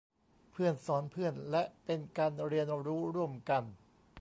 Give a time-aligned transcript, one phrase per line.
[0.51, 3.63] เพื่อนสอนเพื่อน และเป็นการเรียนรู้ร่วมกัน